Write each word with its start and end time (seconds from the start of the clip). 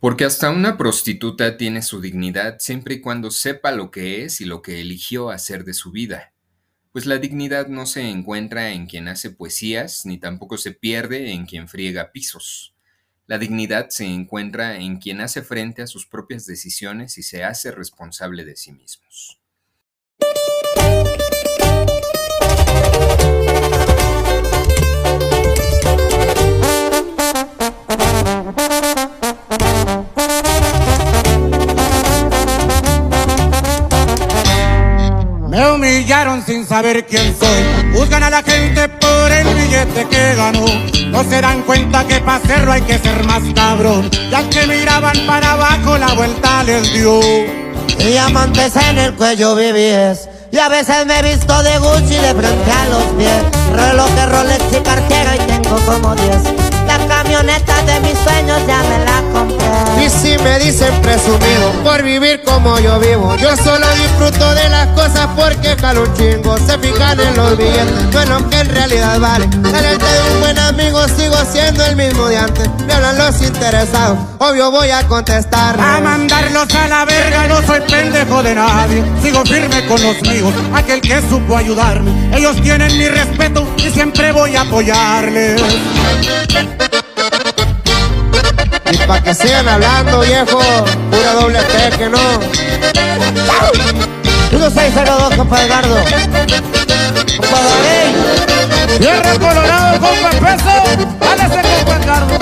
Porque 0.00 0.24
hasta 0.24 0.50
una 0.50 0.76
prostituta 0.76 1.56
tiene 1.56 1.82
su 1.82 2.00
dignidad 2.00 2.60
siempre 2.60 2.94
y 2.94 3.00
cuando 3.00 3.32
sepa 3.32 3.72
lo 3.72 3.90
que 3.90 4.24
es 4.24 4.40
y 4.40 4.44
lo 4.44 4.62
que 4.62 4.80
eligió 4.80 5.30
hacer 5.30 5.64
de 5.64 5.74
su 5.74 5.90
vida. 5.90 6.34
Pues 6.92 7.04
la 7.04 7.18
dignidad 7.18 7.66
no 7.66 7.84
se 7.84 8.08
encuentra 8.08 8.70
en 8.70 8.86
quien 8.86 9.08
hace 9.08 9.30
poesías, 9.30 10.06
ni 10.06 10.16
tampoco 10.18 10.56
se 10.56 10.70
pierde 10.70 11.32
en 11.32 11.46
quien 11.46 11.66
friega 11.66 12.12
pisos. 12.12 12.76
La 13.26 13.38
dignidad 13.38 13.88
se 13.90 14.04
encuentra 14.04 14.76
en 14.76 14.98
quien 14.98 15.20
hace 15.20 15.42
frente 15.42 15.82
a 15.82 15.88
sus 15.88 16.06
propias 16.06 16.46
decisiones 16.46 17.18
y 17.18 17.24
se 17.24 17.42
hace 17.42 17.72
responsable 17.72 18.44
de 18.44 18.54
sí 18.54 18.70
mismos. 18.70 19.40
Humillaron 35.78 36.44
sin 36.44 36.66
saber 36.66 37.06
quién 37.06 37.34
soy. 37.38 37.94
Juzgan 37.94 38.24
a 38.24 38.30
la 38.30 38.42
gente 38.42 38.88
por 38.88 39.32
el 39.32 39.46
billete 39.54 40.06
que 40.08 40.34
ganó. 40.34 40.64
No 41.10 41.22
se 41.22 41.40
dan 41.40 41.62
cuenta 41.62 42.04
que 42.04 42.20
para 42.20 42.36
hacerlo 42.36 42.72
hay 42.72 42.82
que 42.82 42.98
ser 42.98 43.24
más 43.24 43.42
cabrón. 43.54 44.10
Ya 44.30 44.42
que 44.50 44.66
miraban 44.66 45.16
para 45.26 45.52
abajo, 45.52 45.96
la 45.96 46.14
vuelta 46.14 46.64
les 46.64 46.92
dio. 46.92 47.20
Diamantes 47.98 48.74
en 48.76 48.98
el 48.98 49.14
cuello 49.14 49.54
vivíes. 49.54 50.28
Y 50.50 50.58
a 50.58 50.68
veces 50.68 51.06
me 51.06 51.20
he 51.20 51.22
visto 51.22 51.62
de 51.62 51.78
Gucci 51.78 52.14
de 52.14 52.34
frente 52.34 52.72
a 52.72 52.88
los 52.88 53.04
pies. 53.16 53.42
Reloj 53.72 54.10
Rolex 54.30 54.64
y 54.72 54.82
cartera 54.82 55.36
y 55.36 55.38
tengo 55.46 55.76
como 55.86 56.14
10. 56.16 56.67
Camioneta 57.18 57.82
de 57.82 57.98
mis 57.98 58.16
sueños 58.20 58.60
ya 58.68 58.80
me 58.84 59.04
la 59.04 59.22
compré. 59.32 60.06
Y 60.06 60.08
si 60.08 60.38
me 60.40 60.56
dicen 60.60 60.94
presumido 61.02 61.72
por 61.82 62.00
vivir 62.04 62.40
como 62.44 62.78
yo 62.78 63.00
vivo, 63.00 63.34
yo 63.38 63.56
solo 63.56 63.86
disfruto 63.96 64.54
de 64.54 64.68
las 64.68 64.86
cosas 64.90 65.26
porque 65.34 65.74
jalo 65.80 66.04
un 66.04 66.14
chingo. 66.14 66.56
Se 66.58 66.78
fijan 66.78 67.18
en 67.18 67.34
los 67.34 67.58
billetes, 67.58 68.12
bueno 68.12 68.48
que 68.48 68.60
en 68.60 68.68
realidad 68.68 69.18
vale. 69.18 69.48
Delante 69.48 70.04
de 70.04 70.32
un 70.32 70.40
buen 70.40 70.58
amigo 70.60 71.08
sigo 71.08 71.34
siendo 71.50 71.84
el 71.86 71.96
mismo 71.96 72.28
de 72.28 72.38
antes. 72.38 72.70
Me 72.86 72.94
hablan 72.94 73.18
los 73.18 73.42
interesados, 73.42 74.16
obvio 74.38 74.70
voy 74.70 74.90
a 74.90 75.02
contestar. 75.08 75.76
A 75.80 76.00
mandarlos 76.00 76.72
a 76.72 76.86
la 76.86 77.04
verga, 77.04 77.48
no 77.48 77.60
soy 77.66 77.80
pendejo 77.80 78.44
de 78.44 78.54
nadie. 78.54 79.04
Sigo 79.24 79.44
firme 79.44 79.84
con 79.88 80.00
los 80.00 80.22
míos, 80.22 80.54
aquel 80.72 81.00
que 81.00 81.20
supo 81.28 81.56
ayudarme. 81.56 82.30
Ellos 82.32 82.62
tienen 82.62 82.96
mi 82.96 83.08
respeto 83.08 83.66
y 83.76 83.90
siempre 83.90 84.30
voy 84.30 84.54
a 84.54 84.60
apoyarles. 84.60 85.60
Y 88.90 88.96
pa' 89.06 89.20
que 89.22 89.34
sigan 89.34 89.68
hablando, 89.68 90.20
viejo, 90.20 90.60
pura 91.10 91.34
doble 91.34 91.60
T 91.60 91.96
que 91.98 92.08
no. 92.08 92.18
1602, 94.50 95.36
compa 95.36 95.62
Edgardo. 95.62 95.96
Compa 97.36 97.58
Darín. 97.68 98.16
Tierra 98.98 99.32
Colorado, 99.38 100.00
compa 100.00 100.30
Peso. 100.30 100.74
Ese 101.34 101.60
compa 101.62 101.96
Edgardo. 101.96 102.38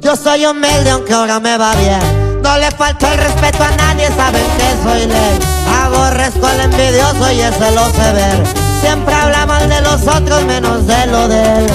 Yo 0.00 0.16
soy 0.16 0.46
humilde 0.46 0.90
aunque 0.90 1.12
ahora 1.12 1.38
me 1.38 1.58
va 1.58 1.74
bien. 1.74 2.17
No 2.42 2.58
le 2.58 2.70
falto 2.70 3.06
el 3.06 3.18
respeto 3.18 3.62
a 3.62 3.70
nadie, 3.76 4.08
saben 4.16 4.44
que 4.56 4.82
soy 4.82 5.06
ley. 5.06 5.38
Aborrezco 5.82 6.46
al 6.46 6.60
envidioso 6.60 7.32
y 7.32 7.40
ese 7.40 7.70
lo 7.72 7.86
sé 7.90 8.12
ver. 8.12 8.46
Siempre 8.80 9.14
habla 9.14 9.46
mal 9.46 9.68
de 9.68 9.80
los 9.80 10.02
otros 10.06 10.44
menos 10.44 10.86
de 10.86 11.06
lo 11.06 11.28
de 11.28 11.58
él. 11.58 11.66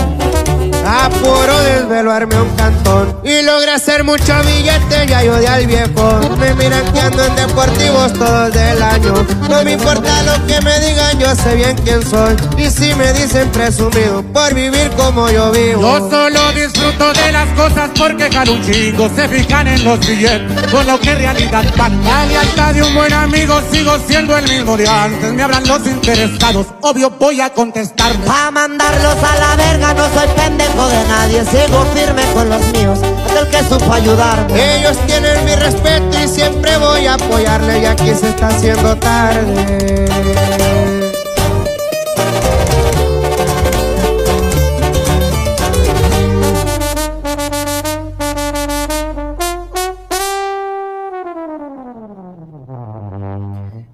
Apuro 0.86 1.57
desvelarme 1.59 2.35
un 2.41 2.50
cantón 2.56 3.18
y 3.23 3.41
logré 3.41 3.72
hacer 3.72 4.03
mucho 4.03 4.34
billete 4.46 5.07
ya 5.07 5.23
yo 5.23 5.35
de 5.35 5.47
al 5.47 5.66
viejo. 5.66 6.19
Me 6.38 6.53
miran 6.56 6.84
que 6.94 7.00
ando 7.00 7.23
en 7.23 7.35
deportivos 7.35 8.13
todos 8.13 8.52
del 8.53 8.81
año. 8.81 9.13
No 9.50 9.64
me 9.64 9.74
importa 9.74 10.24
lo 10.24 10.48
que 10.48 10.59
me 10.62 10.80
digan, 10.80 11.20
yo 11.20 11.36
sé 11.36 11.56
bien 11.56 11.76
quién 11.84 12.02
soy. 12.08 12.36
Y 12.58 12.70
si 12.70 12.94
me 12.96 13.14
dicen 13.14 13.50
presumido 13.52 14.24
por 14.34 14.54
vivir 14.54 14.90
como 14.98 15.30
yo 15.30 15.52
vivo. 15.52 15.81
Yo 15.81 16.09
solo 16.09 16.52
disfruto 16.54 17.14
de 17.14 17.31
las 17.31 17.48
cosas 17.50 17.90
porque 17.98 18.32
jalo 18.32 18.53
un 18.53 18.64
chingo. 18.64 19.09
Se 19.16 19.28
fijan 19.28 19.68
en 19.68 19.84
los 19.84 20.00
billetes 20.00 20.72
con 20.72 20.88
lo 20.88 21.00
que 21.00 21.12
en 21.12 21.18
realidad 21.20 21.66
van. 21.78 22.03
La 22.03 22.26
lealtad 22.26 22.74
de 22.74 22.84
un 22.84 22.96
buen 22.96 23.14
amigo 23.14 23.62
sigo 23.72 23.98
siendo 24.08 24.38
el 24.38 24.48
mismo 24.50 24.76
de 24.78 24.88
antes. 24.88 25.34
Me 25.34 25.44
hablan 25.44 25.68
los 25.68 25.86
interesados, 25.86 26.68
obvio 26.82 27.12
voy 27.12 27.42
a 27.42 27.52
contestar. 27.52 28.12
A 28.28 28.50
mandarlos 28.52 29.18
a 29.24 29.38
la 29.38 29.56
verga, 29.56 29.94
no 29.94 30.03
soy 30.14 30.28
pendejo 30.36 30.88
de 30.88 31.03
nadie. 31.08 31.44
Sigo 31.46 31.86
firme 31.94 32.24
con 32.34 32.50
los 32.50 32.62
míos, 32.74 33.00
el 33.40 33.48
que 33.50 33.64
supo 33.64 33.92
ayudarme. 33.94 34.78
Ellos 34.78 34.98
tienen 35.06 35.44
mi 35.46 35.56
respeto 35.56 36.18
y 36.24 36.28
siempre 36.28 36.78
voy 36.78 37.06
a 37.08 37.16
apoyarle 37.16 37.82
y 37.82 37.86
aquí 37.86 38.14
se 38.14 38.30
está 38.30 38.48
haciendo 38.48 38.96
tarde. 38.98 40.06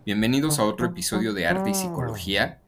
Bienvenidos 0.05 0.57
a 0.59 0.63
otro 0.63 0.87
episodio 0.87 1.33
de 1.33 1.45
Arte 1.45 1.69
y 1.69 1.75
Psicología, 1.75 2.63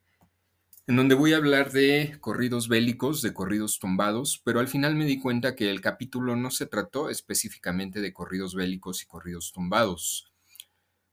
en 0.88 0.96
donde 0.96 1.16
voy 1.16 1.34
a 1.34 1.38
hablar 1.38 1.72
de 1.72 2.18
corridos 2.20 2.68
bélicos, 2.68 3.22
de 3.22 3.34
corridos 3.34 3.80
tumbados, 3.80 4.42
pero 4.44 4.60
al 4.60 4.68
final 4.68 4.96
me 4.96 5.06
di 5.06 5.20
cuenta 5.20 5.56
que 5.56 5.70
el 5.70 5.82
capítulo 5.82 6.36
no 6.36 6.52
se 6.52 6.66
trató 6.66 7.10
específicamente 7.10 8.02
de 8.02 8.14
corridos 8.14 8.56
bélicos 8.56 9.04
y 9.04 9.06
corridos 9.06 9.52
tumbados. 9.52 10.34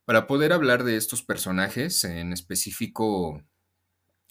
Para 0.05 0.27
poder 0.27 0.53
hablar 0.53 0.85
de 0.85 0.97
estos 0.97 1.23
personajes, 1.23 2.03
en 2.05 2.33
específico 2.33 3.43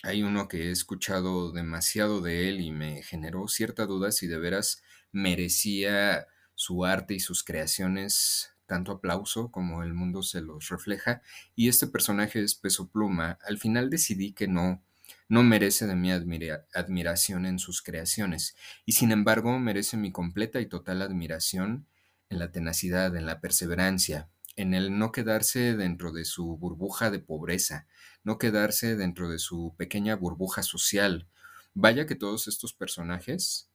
hay 0.04 0.24
uno 0.24 0.48
que 0.48 0.68
he 0.68 0.72
escuchado 0.72 1.52
demasiado 1.52 2.22
de 2.22 2.50
él 2.50 2.62
y 2.62 2.72
me 2.72 3.04
generó 3.04 3.48
cierta 3.48 3.86
duda 3.86 4.12
si 4.12 4.28
de 4.28 4.40
veras 4.40 4.82
merecía 5.12 6.28
su 6.56 6.86
arte 6.86 7.14
y 7.14 7.20
sus 7.20 7.44
creaciones 7.44 8.52
tanto 8.66 8.92
aplauso 8.92 9.50
como 9.50 9.84
el 9.84 9.94
mundo 9.94 10.24
se 10.24 10.42
los 10.42 10.70
refleja. 10.70 11.22
Y 11.56 11.70
este 11.70 11.88
personaje 11.88 12.44
es 12.44 12.54
Peso 12.56 12.90
Pluma. 12.90 13.40
Al 13.48 13.58
final 13.58 13.90
decidí 13.90 14.34
que 14.34 14.48
no, 14.48 14.84
no 15.30 15.44
merece 15.44 15.88
de 15.88 15.96
mi 15.96 16.12
admira- 16.12 16.66
admiración 16.74 17.46
en 17.46 17.60
sus 17.60 17.82
creaciones. 17.82 18.56
Y 18.86 18.94
sin 18.94 19.12
embargo 19.12 19.60
merece 19.60 19.98
mi 19.98 20.12
completa 20.12 20.60
y 20.62 20.68
total 20.68 21.02
admiración 21.02 21.88
en 22.30 22.40
la 22.40 22.52
tenacidad, 22.52 23.16
en 23.16 23.26
la 23.26 23.40
perseverancia, 23.42 24.30
en 24.56 24.74
el 24.74 24.98
no 24.98 25.12
quedarse 25.12 25.76
dentro 25.76 26.12
de 26.12 26.26
su 26.26 26.58
burbuja 26.58 27.12
de 27.12 27.20
pobreza, 27.20 27.88
no 28.24 28.38
quedarse 28.38 28.96
dentro 28.96 29.30
de 29.30 29.40
su 29.40 29.76
pequeña 29.78 30.16
burbuja 30.16 30.64
social. 30.64 31.28
Vaya 31.74 32.06
que 32.08 32.16
todos 32.16 32.48
estos 32.48 32.74
personajes, 32.74 33.70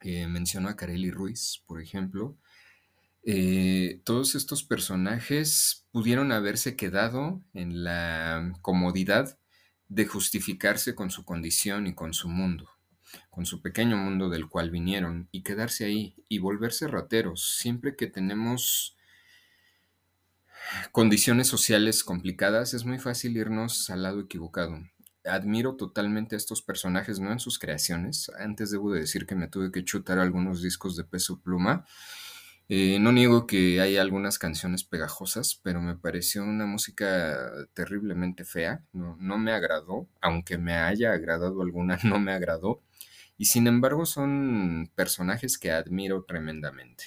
eh, 0.00 0.26
menciono 0.26 0.68
a 0.68 0.76
Kareli 0.76 1.10
Ruiz, 1.10 1.62
por 1.66 1.80
ejemplo, 1.80 2.36
eh, 3.24 4.02
todos 4.04 4.34
estos 4.34 4.64
personajes 4.64 5.86
pudieron 5.92 6.32
haberse 6.32 6.76
quedado 6.76 7.42
en 7.54 7.84
la 7.84 8.52
comodidad 8.62 9.38
de 9.94 10.06
justificarse 10.06 10.96
con 10.96 11.10
su 11.10 11.24
condición 11.24 11.86
y 11.86 11.94
con 11.94 12.14
su 12.14 12.28
mundo, 12.28 12.68
con 13.30 13.46
su 13.46 13.62
pequeño 13.62 13.96
mundo 13.96 14.28
del 14.28 14.48
cual 14.48 14.70
vinieron, 14.70 15.28
y 15.30 15.42
quedarse 15.42 15.84
ahí 15.84 16.16
y 16.28 16.38
volverse 16.38 16.88
rateros 16.88 17.56
siempre 17.58 17.94
que 17.94 18.08
tenemos 18.08 18.96
condiciones 20.90 21.46
sociales 21.46 22.02
complicadas, 22.02 22.74
es 22.74 22.84
muy 22.84 22.98
fácil 22.98 23.36
irnos 23.36 23.88
al 23.88 24.02
lado 24.02 24.20
equivocado. 24.20 24.80
Admiro 25.24 25.76
totalmente 25.76 26.34
a 26.34 26.38
estos 26.38 26.60
personajes, 26.60 27.20
no 27.20 27.30
en 27.30 27.38
sus 27.38 27.58
creaciones. 27.58 28.30
Antes 28.38 28.72
debo 28.72 28.92
de 28.92 29.00
decir 29.00 29.26
que 29.26 29.36
me 29.36 29.48
tuve 29.48 29.70
que 29.70 29.84
chutar 29.84 30.18
algunos 30.18 30.60
discos 30.60 30.96
de 30.96 31.04
peso 31.04 31.40
pluma. 31.40 31.86
Eh, 32.68 32.98
no 32.98 33.12
niego 33.12 33.46
que 33.46 33.80
hay 33.80 33.98
algunas 33.98 34.38
canciones 34.38 34.84
pegajosas, 34.84 35.60
pero 35.62 35.82
me 35.82 35.96
pareció 35.96 36.44
una 36.44 36.66
música 36.66 37.36
terriblemente 37.74 38.44
fea. 38.44 38.82
No, 38.92 39.38
me 39.38 39.52
agradó, 39.52 40.08
aunque 40.22 40.56
me 40.56 40.74
haya 40.74 41.12
agradado 41.12 41.60
alguna, 41.62 41.98
no 42.04 42.18
me 42.18 42.32
agradó. 42.32 42.82
Y 43.36 43.46
sin 43.46 43.66
embargo 43.66 44.06
son 44.06 44.90
personajes 44.94 45.58
que 45.58 45.72
admiro 45.72 46.24
tremendamente. 46.24 47.04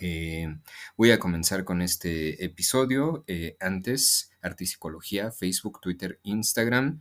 Eh, 0.00 0.48
voy 0.96 1.10
a 1.10 1.18
comenzar 1.18 1.64
con 1.64 1.82
este 1.82 2.44
episodio. 2.44 3.22
Eh, 3.26 3.56
antes, 3.60 4.32
Psicología, 4.58 5.30
Facebook, 5.30 5.80
Twitter, 5.80 6.18
Instagram, 6.22 7.00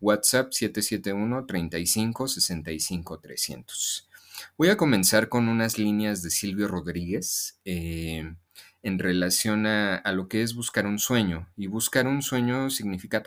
WhatsApp 0.00 0.52
771 0.52 1.46
35 1.46 2.28
65 2.28 3.20
300. 3.20 4.09
Voy 4.56 4.68
a 4.68 4.76
comenzar 4.76 5.28
con 5.28 5.48
unas 5.48 5.78
líneas 5.78 6.22
de 6.22 6.30
Silvio 6.30 6.68
Rodríguez. 6.68 7.60
Eh, 7.64 8.34
en 8.82 8.98
relación 8.98 9.66
a, 9.66 10.02
lo 10.12 10.28
que 10.28 10.42
es 10.42 10.54
buscar 10.54 10.86
un 10.86 10.98
sueño. 10.98 11.48
Y 11.56 11.66
buscar 11.66 12.06
un 12.06 12.22
sueño 12.22 12.70
significa 12.70 13.22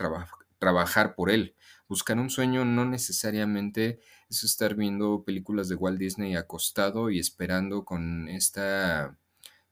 trabajar 0.58 1.14
por 1.14 1.30
él. 1.30 1.54
Buscar 1.88 2.18
un 2.18 2.30
sueño 2.30 2.64
no 2.64 2.84
necesariamente 2.84 4.00
es 4.28 4.42
estar 4.44 4.74
viendo 4.74 5.24
películas 5.24 5.68
de 5.68 5.76
Walt 5.76 5.98
Disney 5.98 6.34
acostado 6.34 7.10
y 7.10 7.18
esperando 7.18 7.84
con 7.84 8.28
esta 8.28 9.16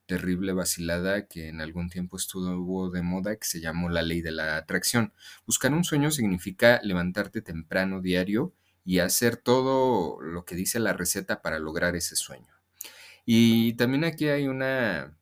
terrible 0.05 0.53
vacilada 0.53 1.27
que 1.27 1.47
en 1.47 1.61
algún 1.61 1.89
tiempo 1.89 2.17
estuvo 2.17 2.89
de 2.91 3.01
moda 3.01 3.35
que 3.37 3.45
se 3.45 3.61
llamó 3.61 3.89
la 3.89 4.03
ley 4.03 4.21
de 4.21 4.31
la 4.31 4.57
atracción. 4.57 5.13
Buscar 5.45 5.73
un 5.73 5.83
sueño 5.83 6.11
significa 6.11 6.79
levantarte 6.83 7.41
temprano 7.41 8.01
diario 8.01 8.53
y 8.85 8.99
hacer 8.99 9.37
todo 9.37 10.21
lo 10.21 10.45
que 10.45 10.55
dice 10.55 10.79
la 10.79 10.93
receta 10.93 11.41
para 11.41 11.59
lograr 11.59 11.95
ese 11.95 12.15
sueño. 12.15 12.53
Y 13.25 13.73
también 13.73 14.03
aquí 14.03 14.27
hay 14.27 14.47
una, 14.47 15.17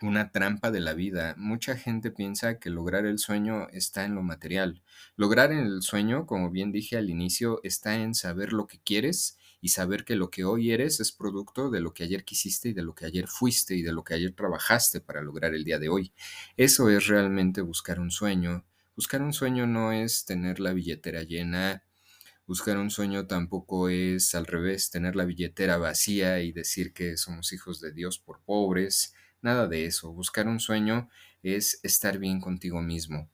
una 0.00 0.30
trampa 0.30 0.70
de 0.70 0.80
la 0.80 0.94
vida. 0.94 1.34
Mucha 1.36 1.76
gente 1.76 2.10
piensa 2.10 2.58
que 2.58 2.70
lograr 2.70 3.06
el 3.06 3.18
sueño 3.18 3.68
está 3.70 4.04
en 4.04 4.14
lo 4.14 4.22
material. 4.22 4.82
Lograr 5.16 5.52
el 5.52 5.82
sueño, 5.82 6.26
como 6.26 6.50
bien 6.50 6.72
dije 6.72 6.96
al 6.96 7.10
inicio, 7.10 7.60
está 7.62 7.96
en 7.96 8.14
saber 8.14 8.52
lo 8.52 8.66
que 8.66 8.78
quieres 8.80 9.38
y 9.60 9.70
saber 9.70 10.04
que 10.04 10.16
lo 10.16 10.30
que 10.30 10.44
hoy 10.44 10.70
eres 10.70 11.00
es 11.00 11.12
producto 11.12 11.70
de 11.70 11.80
lo 11.80 11.92
que 11.92 12.04
ayer 12.04 12.24
quisiste 12.24 12.68
y 12.68 12.72
de 12.72 12.82
lo 12.82 12.94
que 12.94 13.06
ayer 13.06 13.26
fuiste 13.26 13.74
y 13.74 13.82
de 13.82 13.92
lo 13.92 14.04
que 14.04 14.14
ayer 14.14 14.32
trabajaste 14.32 15.00
para 15.00 15.22
lograr 15.22 15.54
el 15.54 15.64
día 15.64 15.78
de 15.78 15.88
hoy. 15.88 16.12
Eso 16.56 16.90
es 16.90 17.06
realmente 17.06 17.62
buscar 17.62 17.98
un 17.98 18.10
sueño. 18.10 18.64
Buscar 18.94 19.22
un 19.22 19.32
sueño 19.32 19.66
no 19.66 19.92
es 19.92 20.24
tener 20.24 20.60
la 20.60 20.72
billetera 20.72 21.22
llena. 21.22 21.82
Buscar 22.46 22.78
un 22.78 22.90
sueño 22.90 23.26
tampoco 23.26 23.88
es 23.88 24.34
al 24.34 24.46
revés, 24.46 24.90
tener 24.90 25.16
la 25.16 25.24
billetera 25.24 25.78
vacía 25.78 26.40
y 26.40 26.52
decir 26.52 26.92
que 26.92 27.16
somos 27.16 27.52
hijos 27.52 27.80
de 27.80 27.92
Dios 27.92 28.18
por 28.18 28.40
pobres. 28.42 29.14
Nada 29.42 29.66
de 29.66 29.86
eso. 29.86 30.12
Buscar 30.12 30.46
un 30.46 30.60
sueño 30.60 31.08
es 31.42 31.80
estar 31.82 32.18
bien 32.18 32.40
contigo 32.40 32.80
mismo 32.82 33.30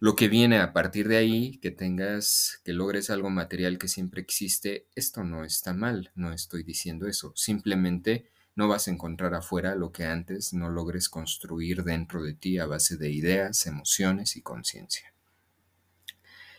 lo 0.00 0.14
que 0.14 0.28
viene 0.28 0.58
a 0.58 0.72
partir 0.72 1.08
de 1.08 1.16
ahí, 1.16 1.58
que 1.58 1.72
tengas, 1.72 2.60
que 2.64 2.72
logres 2.72 3.10
algo 3.10 3.30
material 3.30 3.78
que 3.78 3.88
siempre 3.88 4.20
existe, 4.20 4.86
esto 4.94 5.24
no 5.24 5.44
está 5.44 5.74
mal, 5.74 6.12
no 6.14 6.32
estoy 6.32 6.62
diciendo 6.62 7.08
eso. 7.08 7.32
Simplemente 7.34 8.30
no 8.54 8.68
vas 8.68 8.86
a 8.86 8.92
encontrar 8.92 9.34
afuera 9.34 9.74
lo 9.74 9.90
que 9.90 10.04
antes 10.04 10.52
no 10.52 10.68
logres 10.68 11.08
construir 11.08 11.82
dentro 11.82 12.22
de 12.22 12.34
ti 12.34 12.58
a 12.58 12.66
base 12.66 12.96
de 12.96 13.10
ideas, 13.10 13.66
emociones 13.66 14.36
y 14.36 14.42
conciencia. 14.42 15.12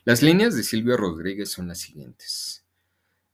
Las 0.05 0.23
líneas 0.23 0.55
de 0.55 0.63
Silvio 0.63 0.95
Rodríguez 0.95 1.51
son 1.51 1.67
las 1.67 1.79
siguientes. 1.79 2.65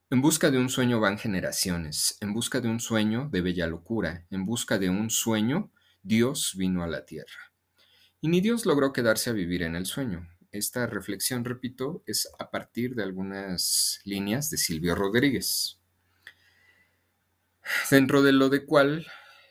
En 0.09 0.21
busca 0.21 0.49
de 0.49 0.57
un 0.57 0.69
sueño 0.69 0.99
van 0.99 1.19
generaciones, 1.19 2.17
en 2.21 2.33
busca 2.33 2.59
de 2.59 2.67
un 2.67 2.79
sueño 2.79 3.29
de 3.31 3.41
bella 3.41 3.67
locura, 3.67 4.25
en 4.31 4.45
busca 4.45 4.79
de 4.79 4.89
un 4.89 5.11
sueño 5.11 5.71
Dios 6.01 6.53
vino 6.57 6.83
a 6.83 6.87
la 6.87 7.05
tierra. 7.05 7.53
Y 8.19 8.29
ni 8.29 8.41
Dios 8.41 8.65
logró 8.65 8.93
quedarse 8.93 9.29
a 9.29 9.33
vivir 9.33 9.61
en 9.61 9.75
el 9.75 9.85
sueño. 9.85 10.27
Esta 10.51 10.87
reflexión, 10.87 11.45
repito, 11.45 12.03
es 12.07 12.29
a 12.39 12.49
partir 12.49 12.95
de 12.95 13.03
algunas 13.03 14.01
líneas 14.03 14.49
de 14.49 14.57
Silvio 14.57 14.95
Rodríguez. 14.95 15.79
Dentro 17.91 18.23
de 18.23 18.31
lo 18.31 18.49
de 18.49 18.65
cual 18.65 19.05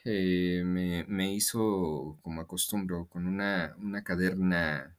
eh, 0.04 0.62
me, 0.64 1.32
hizo, 1.32 2.18
como 2.22 2.40
acostumbro, 2.40 3.06
con 3.06 3.26
una, 3.26 3.76
una 3.78 4.02
caderna 4.02 4.93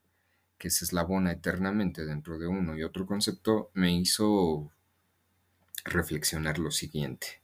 que 0.58 0.70
se 0.70 0.86
eslabona 0.86 1.32
eternamente 1.32 2.06
dentro 2.06 2.40
de 2.40 2.48
uno 2.48 2.78
y 2.78 2.84
otro 2.84 3.06
concepto, 3.06 3.72
me 3.74 3.94
hizo 3.98 4.72
reflexionar 5.86 6.60
lo 6.60 6.72
siguiente. 6.72 7.42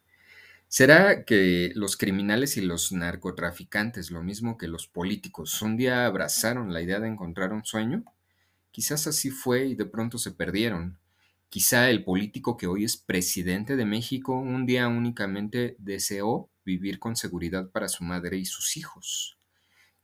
¿Será 0.68 1.26
que 1.26 1.74
los 1.76 1.98
criminales 1.98 2.56
y 2.56 2.62
los 2.62 2.94
narcotraficantes, 2.94 4.10
lo 4.10 4.24
mismo 4.24 4.58
que 4.58 4.70
los 4.70 4.88
políticos, 4.88 5.62
un 5.62 5.76
día 5.76 6.06
abrazaron 6.06 6.74
la 6.74 6.82
idea 6.82 7.02
de 7.02 7.10
encontrar 7.10 7.52
un 7.52 7.66
sueño? 7.66 8.06
Quizás 8.72 9.06
así 9.06 9.32
fue 9.32 9.66
y 9.66 9.76
de 9.76 9.86
pronto 9.86 10.18
se 10.18 10.32
perdieron. 10.32 10.98
Quizá 11.50 11.90
el 11.90 12.06
político 12.06 12.56
que 12.56 12.68
hoy 12.68 12.86
es 12.86 12.96
presidente 12.96 13.76
de 13.76 13.84
México 13.84 14.40
un 14.40 14.66
día 14.66 14.88
únicamente 14.88 15.76
deseó 15.78 16.50
vivir 16.64 17.00
con 17.00 17.18
seguridad 17.18 17.70
para 17.70 17.90
su 17.90 18.06
madre 18.06 18.38
y 18.38 18.46
sus 18.46 18.78
hijos. 18.78 19.41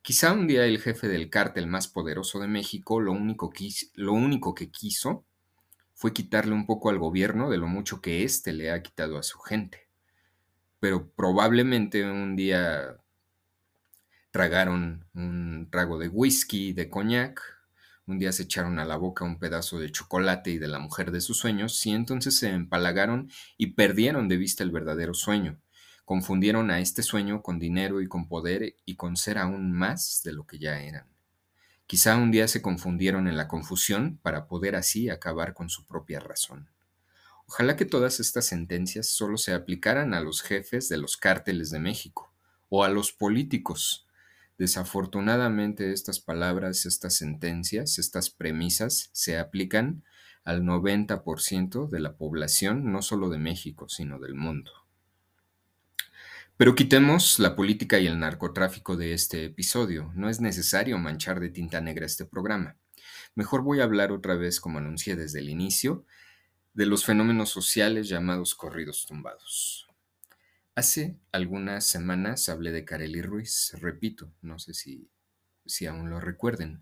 Quizá 0.08 0.32
un 0.32 0.48
día 0.48 0.64
el 0.64 0.80
jefe 0.80 1.10
del 1.10 1.30
cártel 1.30 1.68
más 1.68 1.90
poderoso 1.90 2.40
de 2.40 2.48
México 2.48 3.02
lo 3.02 3.12
único, 3.12 3.52
lo 3.96 4.14
único 4.14 4.56
que 4.56 4.72
quiso 4.72 5.26
fue 5.96 6.14
quitarle 6.14 6.54
un 6.54 6.66
poco 6.66 6.90
al 6.90 6.98
gobierno 6.98 7.50
de 7.50 7.58
lo 7.58 7.68
mucho 7.68 8.00
que 8.00 8.24
éste 8.24 8.54
le 8.54 8.72
ha 8.72 8.82
quitado 8.82 9.18
a 9.18 9.24
su 9.24 9.38
gente 9.40 9.90
pero 10.80 11.12
probablemente 11.12 12.10
un 12.10 12.38
día 12.38 12.96
tragaron 14.32 15.06
un 15.14 15.68
trago 15.70 16.00
de 16.00 16.08
whisky, 16.08 16.72
de 16.72 16.90
coñac, 16.90 17.42
un 18.06 18.18
día 18.18 18.32
se 18.32 18.44
echaron 18.44 18.80
a 18.80 18.86
la 18.86 18.96
boca 18.96 19.26
un 19.26 19.40
pedazo 19.40 19.78
de 19.78 19.92
chocolate 19.92 20.52
y 20.52 20.58
de 20.58 20.70
la 20.70 20.80
mujer 20.80 21.12
de 21.12 21.20
sus 21.20 21.38
sueños, 21.38 21.86
y 21.86 21.92
entonces 21.92 22.38
se 22.38 22.48
empalagaron 22.52 23.30
y 23.58 23.74
perdieron 23.74 24.30
de 24.30 24.38
vista 24.38 24.64
el 24.64 24.72
verdadero 24.72 25.14
sueño. 25.14 25.60
Confundieron 26.08 26.72
a 26.72 26.80
este 26.80 27.04
sueño 27.04 27.42
con 27.42 27.60
dinero 27.60 28.00
y 28.00 28.08
con 28.08 28.30
poder 28.30 28.78
y 28.86 28.96
con 28.96 29.18
ser 29.18 29.38
aún 29.38 29.74
más 29.74 30.22
de 30.24 30.32
lo 30.32 30.48
que 30.48 30.58
ya 30.58 30.80
eran. 30.80 31.06
Quizá 31.86 32.16
un 32.16 32.32
día 32.32 32.48
se 32.48 32.62
confundieron 32.62 33.28
en 33.28 33.36
la 33.36 33.50
confusión 33.50 34.18
para 34.22 34.48
poder 34.48 34.78
así 34.78 35.10
acabar 35.10 35.54
con 35.54 35.68
su 35.68 35.86
propia 35.86 36.22
razón. 36.22 36.70
Ojalá 37.46 37.76
que 37.76 37.84
todas 37.84 38.22
estas 38.22 38.46
sentencias 38.46 39.10
solo 39.10 39.38
se 39.38 39.54
aplicaran 39.54 40.14
a 40.14 40.22
los 40.22 40.44
jefes 40.44 40.88
de 40.88 40.96
los 40.96 41.18
cárteles 41.18 41.72
de 41.72 41.80
México 41.80 42.32
o 42.70 42.86
a 42.86 42.88
los 42.88 43.12
políticos. 43.12 44.08
Desafortunadamente 44.58 45.92
estas 45.92 46.22
palabras, 46.22 46.86
estas 46.86 47.18
sentencias, 47.18 48.00
estas 48.00 48.30
premisas 48.30 49.10
se 49.12 49.38
aplican 49.38 50.06
al 50.46 50.64
90% 50.64 51.90
de 51.90 52.00
la 52.00 52.16
población, 52.16 52.94
no 52.94 53.02
solo 53.02 53.28
de 53.28 53.40
México, 53.40 53.90
sino 53.90 54.20
del 54.20 54.36
mundo. 54.36 54.87
Pero 56.58 56.74
quitemos 56.74 57.38
la 57.38 57.56
política 57.56 58.00
y 58.00 58.08
el 58.08 58.18
narcotráfico 58.18 58.98
de 58.98 59.14
este 59.14 59.46
episodio. 59.46 60.12
No 60.16 60.28
es 60.28 60.42
necesario 60.42 60.98
manchar 60.98 61.40
de 61.40 61.50
tinta 61.50 61.82
negra 61.82 62.08
este 62.08 62.26
programa. 62.26 62.78
Mejor 63.36 63.62
voy 63.62 63.80
a 63.80 63.84
hablar 63.84 64.12
otra 64.12 64.34
vez, 64.34 64.60
como 64.60 64.80
anuncié 64.80 65.16
desde 65.16 65.38
el 65.38 65.50
inicio, 65.50 66.04
de 66.74 66.88
los 66.88 67.06
fenómenos 67.06 67.50
sociales 67.50 68.10
llamados 68.10 68.56
corridos 68.56 69.06
tumbados. 69.06 69.88
Hace 70.74 71.20
algunas 71.32 71.86
semanas 71.86 72.50
hablé 72.50 72.72
de 72.72 72.86
Kareli 72.86 73.22
Ruiz, 73.22 73.74
repito, 73.80 74.34
no 74.42 74.58
sé 74.58 74.74
si, 74.74 75.12
si 75.64 75.86
aún 75.86 76.10
lo 76.10 76.20
recuerden, 76.20 76.82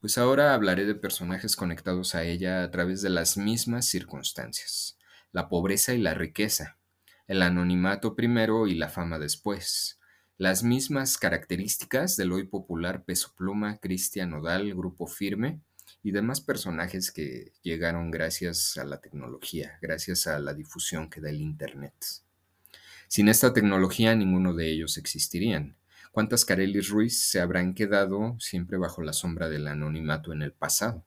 pues 0.00 0.18
ahora 0.18 0.52
hablaré 0.52 0.84
de 0.84 0.96
personajes 0.96 1.54
conectados 1.54 2.16
a 2.16 2.24
ella 2.24 2.64
a 2.64 2.72
través 2.72 3.02
de 3.02 3.10
las 3.10 3.36
mismas 3.36 3.86
circunstancias, 3.86 4.98
la 5.30 5.48
pobreza 5.48 5.94
y 5.94 5.98
la 5.98 6.14
riqueza, 6.14 6.78
el 7.26 7.42
anonimato 7.42 8.14
primero 8.14 8.66
y 8.66 8.74
la 8.74 8.88
fama 8.88 9.18
después, 9.18 10.00
las 10.38 10.62
mismas 10.62 11.18
características 11.18 12.16
del 12.16 12.32
hoy 12.32 12.44
popular 12.44 13.04
peso 13.04 13.32
pluma, 13.36 13.78
Cristian 13.78 14.32
Odal, 14.34 14.74
Grupo 14.74 15.06
Firme, 15.06 15.60
y 16.02 16.10
demás 16.10 16.40
personajes 16.40 17.12
que 17.12 17.52
llegaron 17.62 18.10
gracias 18.10 18.76
a 18.76 18.84
la 18.84 19.00
tecnología, 19.00 19.78
gracias 19.80 20.26
a 20.26 20.38
la 20.40 20.54
difusión 20.54 21.08
que 21.08 21.20
da 21.20 21.30
el 21.30 21.40
Internet. 21.40 21.94
Sin 23.06 23.28
esta 23.28 23.52
tecnología 23.52 24.14
ninguno 24.14 24.54
de 24.54 24.70
ellos 24.70 24.96
existirían. 24.96 25.76
¿Cuántas 26.10 26.44
Carelis 26.44 26.88
Ruiz 26.88 27.24
se 27.24 27.40
habrán 27.40 27.74
quedado 27.74 28.36
siempre 28.40 28.78
bajo 28.78 29.02
la 29.02 29.12
sombra 29.12 29.48
del 29.48 29.68
anonimato 29.68 30.32
en 30.32 30.42
el 30.42 30.52
pasado? 30.52 31.04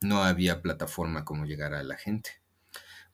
No 0.00 0.22
había 0.22 0.62
plataforma 0.62 1.24
como 1.24 1.44
llegar 1.44 1.74
a 1.74 1.82
la 1.82 1.96
gente. 1.96 2.41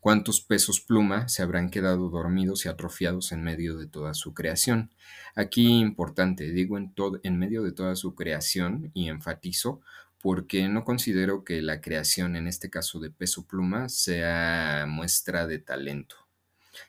¿Cuántos 0.00 0.40
pesos 0.40 0.81
pluma 0.81 1.28
se 1.28 1.43
habrán 1.43 1.71
quedado 1.71 2.09
dormidos 2.09 2.64
y 2.64 2.69
atrofiados 2.69 3.33
en 3.33 3.43
medio 3.43 3.76
de 3.76 3.87
toda 3.87 4.14
su 4.14 4.33
creación? 4.33 4.90
Aquí 5.35 5.81
importante, 5.81 6.50
digo 6.52 6.78
en, 6.78 6.95
en 7.25 7.38
medio 7.38 7.64
de 7.64 7.73
toda 7.73 7.97
su 7.97 8.14
creación 8.14 8.93
y 8.95 9.09
enfatizo 9.09 9.81
porque 10.21 10.69
no 10.69 10.85
considero 10.85 11.45
que 11.45 11.62
la 11.62 11.81
creación, 11.81 12.37
en 12.37 12.47
este 12.49 12.71
caso 12.71 13.00
de 13.00 13.11
peso 13.11 13.47
pluma, 13.47 13.88
sea 13.88 14.87
muestra 14.88 15.47
de 15.47 15.59
talento. 15.59 16.17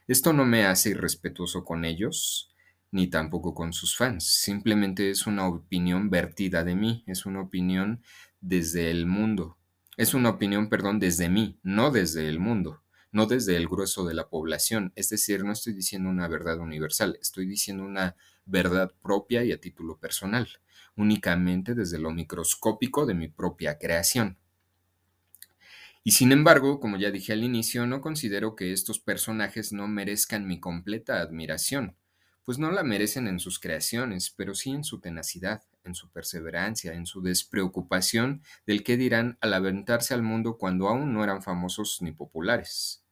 Esto 0.07 0.33
no 0.33 0.45
me 0.45 0.65
hace 0.65 0.91
irrespetuoso 0.91 1.63
con 1.63 1.85
ellos, 1.85 2.49
ni 2.91 3.07
tampoco 3.07 3.53
con 3.53 3.73
sus 3.73 3.95
fans. 3.95 4.25
Simplemente 4.25 5.09
es 5.09 5.27
una 5.27 5.47
opinión 5.47 6.09
vertida 6.09 6.63
de 6.63 6.75
mí, 6.75 7.03
es 7.07 7.25
una 7.25 7.41
opinión 7.41 8.03
desde 8.41 8.91
el 8.91 9.05
mundo. 9.05 9.57
Es 9.97 10.13
una 10.13 10.29
opinión, 10.29 10.69
perdón, 10.69 10.99
desde 10.99 11.29
mí, 11.29 11.59
no 11.61 11.91
desde 11.91 12.27
el 12.29 12.39
mundo, 12.39 12.81
no 13.11 13.25
desde 13.25 13.55
el 13.55 13.67
grueso 13.67 14.05
de 14.05 14.13
la 14.13 14.29
población. 14.29 14.91
Es 14.95 15.09
decir, 15.09 15.43
no 15.43 15.51
estoy 15.51 15.73
diciendo 15.73 16.09
una 16.09 16.27
verdad 16.27 16.59
universal, 16.59 17.17
estoy 17.21 17.45
diciendo 17.45 17.83
una 17.83 18.15
verdad 18.45 18.91
propia 19.01 19.43
y 19.43 19.51
a 19.51 19.59
título 19.59 19.97
personal 19.97 20.47
únicamente 20.99 21.75
desde 21.75 21.97
lo 21.97 22.11
microscópico 22.11 23.05
de 23.05 23.13
mi 23.13 23.29
propia 23.29 23.77
creación. 23.77 24.37
Y 26.03 26.11
sin 26.11 26.31
embargo, 26.31 26.79
como 26.79 26.97
ya 26.97 27.11
dije 27.11 27.33
al 27.33 27.43
inicio, 27.43 27.85
no 27.85 28.01
considero 28.01 28.55
que 28.55 28.73
estos 28.73 28.99
personajes 28.99 29.71
no 29.71 29.87
merezcan 29.87 30.47
mi 30.47 30.59
completa 30.59 31.21
admiración, 31.21 31.95
pues 32.43 32.57
no 32.57 32.71
la 32.71 32.83
merecen 32.83 33.27
en 33.27 33.39
sus 33.39 33.59
creaciones, 33.59 34.33
pero 34.35 34.55
sí 34.55 34.71
en 34.71 34.83
su 34.83 34.99
tenacidad, 34.99 35.63
en 35.83 35.95
su 35.95 36.09
perseverancia, 36.11 36.93
en 36.93 37.05
su 37.05 37.21
despreocupación 37.21 38.43
del 38.65 38.83
qué 38.83 38.97
dirán 38.97 39.37
al 39.41 39.53
aventarse 39.53 40.13
al 40.13 40.23
mundo 40.23 40.57
cuando 40.57 40.87
aún 40.87 41.13
no 41.13 41.23
eran 41.23 41.41
famosos 41.41 42.01
ni 42.01 42.11
populares. 42.11 43.03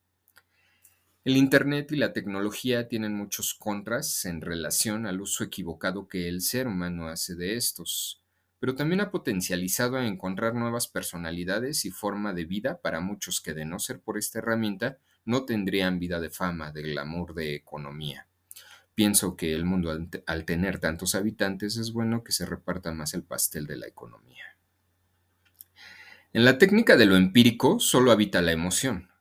El 1.24 1.36
Internet 1.36 1.92
y 1.92 1.98
la 1.98 2.14
tecnología 2.14 2.88
tienen 2.88 3.14
muchos 3.14 3.54
contras 3.54 4.24
en 4.24 4.40
relación 4.40 5.06
al 5.06 5.20
uso 5.20 5.44
equivocado 5.44 6.08
que 6.08 6.30
el 6.30 6.42
ser 6.42 6.68
humano 6.68 7.10
hace 7.10 7.36
de 7.36 7.58
estos, 7.58 8.24
pero 8.60 8.76
también 8.76 9.02
ha 9.02 9.12
potencializado 9.12 9.98
a 9.98 10.08
encontrar 10.08 10.56
nuevas 10.56 10.88
personalidades 10.88 11.84
y 11.84 11.92
forma 11.92 12.34
de 12.34 12.46
vida 12.46 12.80
para 12.82 13.02
muchos 13.02 13.42
que 13.42 13.54
de 13.54 13.66
no 13.66 13.80
ser 13.80 14.00
por 14.00 14.18
esta 14.18 14.40
herramienta 14.40 15.00
no 15.26 15.44
tendrían 15.44 16.00
vida 16.00 16.22
de 16.22 16.30
fama, 16.30 16.72
de 16.72 16.82
glamour, 16.84 17.34
de 17.34 17.56
economía. 17.56 18.27
Pienso 18.98 19.38
que 19.38 19.54
el 19.54 19.64
mundo 19.64 19.92
al, 20.26 20.46
tener 20.46 20.80
tantos 20.80 21.14
habitantes 21.14 21.78
es 21.78 21.94
bueno 21.94 22.24
que 22.24 22.32
se 22.32 22.48
reparta 22.48 22.92
más 22.92 23.14
el 23.14 23.22
pastel 23.22 23.68
de 23.68 23.78
la 23.78 23.86
economía. 23.86 24.58
En 26.34 26.44
la 26.44 26.58
técnica 26.58 26.98
de 26.98 27.06
lo 27.06 27.16
empírico 27.16 27.80
solo 27.80 28.12
habita 28.12 28.42
la 28.42 28.54
emoción, 28.54 29.12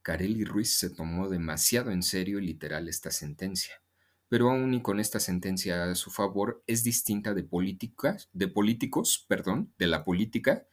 Carelli 0.00 0.46
Ruiz 0.46 0.78
se 0.78 0.88
tomó 0.88 1.28
demasiado 1.28 1.90
en 1.90 2.02
serio 2.02 2.38
y 2.38 2.46
literal 2.46 2.88
esta 2.88 3.10
sentencia, 3.10 3.82
pero 4.30 4.50
aún 4.50 4.72
y 4.72 4.80
con 4.80 4.98
esta 4.98 5.20
sentencia 5.20 5.90
a 5.90 5.94
su 5.94 6.10
favor 6.10 6.64
es 6.66 6.82
distinta 6.82 7.34
de 7.34 7.42
políticas, 7.42 8.30
de 8.32 8.48
políticos, 8.48 9.26
perdón, 9.28 9.74
de 9.76 9.88
la 9.88 10.06
política 10.06 10.66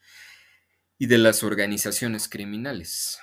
y 0.97 1.07
de 1.07 1.17
las 1.17 1.43
organizaciones 1.43 2.29
criminales. 2.29 3.19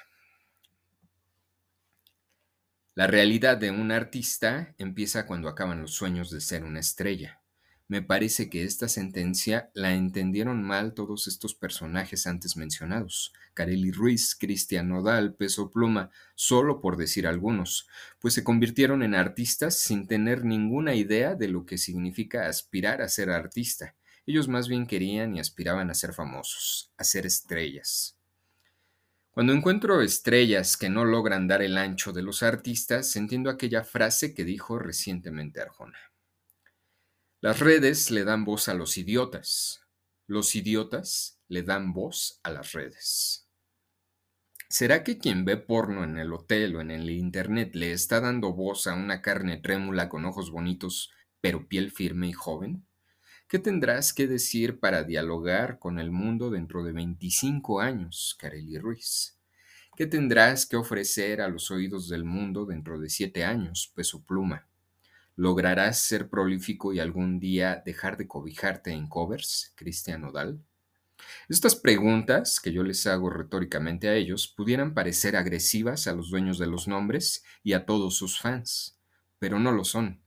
La 2.97 3.07
realidad 3.07 3.59
de 3.59 3.71
un 3.71 3.93
artista 3.93 4.75
empieza 4.79 5.26
cuando 5.26 5.50
acaban 5.50 5.83
los 5.83 5.91
sueños 5.91 6.31
de 6.31 6.41
ser 6.41 6.65
una 6.65 6.81
estrella. 6.81 7.43
Me 7.88 8.00
parece 8.00 8.49
que 8.49 8.65
esta 8.65 8.88
sentencia 8.88 9.71
la 9.75 9.93
entendieron 9.93 10.62
mal 10.62 10.95
todos 10.95 11.26
estos 11.26 11.55
personajes 11.55 12.26
antes 12.26 12.57
mencionados, 12.57 13.35
Carelli 13.53 13.91
Ruiz, 13.91 14.35
Cristian 14.35 14.88
Nodal, 14.88 15.35
Peso 15.35 15.71
Pluma, 15.71 16.11
solo 16.37 16.81
por 16.81 16.97
decir 16.97 17.26
algunos, 17.26 17.87
pues 18.19 18.33
se 18.33 18.43
convirtieron 18.43 19.03
en 19.03 19.15
artistas 19.15 19.79
sin 19.79 20.07
tener 20.07 20.47
ninguna 20.47 20.95
idea 20.95 21.35
de 21.35 21.49
lo 21.49 21.67
que 21.67 21.76
significa 21.76 22.49
aspirar 22.49 23.03
a 23.03 23.11
ser 23.11 23.29
artista. 23.29 23.95
Ellos 24.25 24.49
más 24.49 24.69
bien 24.69 24.87
querían 24.87 25.37
y 25.37 25.41
aspiraban 25.41 25.91
a 25.91 25.95
ser 25.95 26.15
famosos, 26.15 26.91
a 26.97 27.05
ser 27.05 27.26
estrellas. 27.26 28.16
Cuando 29.37 29.52
encuentro 29.52 30.00
estrellas 30.00 30.78
que 30.78 30.88
no 30.88 31.05
logran 31.05 31.47
dar 31.47 31.61
el 31.61 31.76
ancho 31.76 32.14
de 32.14 32.23
los 32.23 32.43
artistas, 32.43 33.16
entiendo 33.16 33.50
aquella 33.50 33.85
frase 33.85 34.33
que 34.33 34.47
dijo 34.47 34.78
recientemente 34.78 35.61
Arjona. 35.61 35.99
Las 37.43 37.61
redes 37.61 38.11
le 38.11 38.25
dan 38.25 38.47
voz 38.47 38.71
a 38.71 38.73
los 38.73 38.97
idiotas. 38.97 39.83
Los 40.26 40.55
idiotas 40.55 41.38
le 41.49 41.62
dan 41.62 41.93
voz 41.93 42.40
a 42.45 42.50
las 42.50 42.73
redes. 42.73 43.47
¿Será 44.71 45.05
que 45.05 45.19
quien 45.19 45.45
ve 45.45 45.59
porno 45.59 46.02
en 46.02 46.16
el 46.16 46.33
hotel 46.33 46.75
o 46.75 46.81
en 46.81 46.90
el 46.90 47.11
internet 47.11 47.75
le 47.75 47.93
está 47.93 48.23
dando 48.23 48.55
voz 48.55 48.87
a 48.87 48.95
una 48.95 49.21
carne 49.21 49.59
trémula 49.59 50.09
con 50.09 50.25
ojos 50.25 50.50
bonitos, 50.50 51.12
pero 51.43 51.69
piel 51.69 51.90
firme 51.90 52.28
y 52.28 52.33
joven? 52.33 52.87
¿Qué 53.49 53.61
tendrás 53.61 54.12
que 54.12 54.26
decir 54.26 54.81
para 54.81 55.05
dialogar 55.05 55.79
con 55.79 56.00
el 56.00 56.11
mundo 56.11 56.50
dentro 56.50 56.83
de 56.83 56.91
25 56.91 57.81
años, 57.81 58.37
Kareli 58.41 58.76
Ruiz? 58.76 59.38
¿Qué 59.97 60.09
tendrás 60.09 60.67
que 60.67 60.75
ofrecer 60.76 61.41
a 61.41 61.47
los 61.47 61.71
oídos 61.71 62.09
del 62.09 62.25
mundo 62.25 62.67
dentro 62.67 62.99
de 62.99 63.09
7 63.09 63.45
años, 63.45 63.93
Peso 63.95 64.25
Pluma? 64.25 64.67
¿Lograrás 65.37 66.00
ser 66.00 66.29
prolífico 66.29 66.93
y 66.93 66.99
algún 66.99 67.38
día 67.38 67.85
dejar 67.87 68.17
de 68.17 68.26
cobijarte 68.26 68.91
en 68.91 69.07
covers, 69.07 69.73
Cristian 69.76 70.25
Odal? 70.25 70.59
Estas 71.49 71.76
preguntas, 71.76 72.59
que 72.59 72.73
yo 72.73 72.83
les 72.83 73.07
hago 73.07 73.31
retóricamente 73.31 74.09
a 74.09 74.17
ellos, 74.17 74.49
pudieran 74.49 74.93
parecer 74.93 75.37
agresivas 75.37 76.09
a 76.09 76.15
los 76.15 76.31
dueños 76.31 76.59
de 76.59 76.67
los 76.67 76.88
nombres 76.88 77.45
y 77.62 77.75
a 77.75 77.87
todos 77.87 78.17
sus 78.17 78.41
fans, 78.41 78.99
pero 79.38 79.61
no 79.61 79.71
lo 79.71 79.85
son. 79.85 80.25